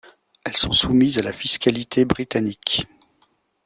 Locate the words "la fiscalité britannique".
1.21-2.87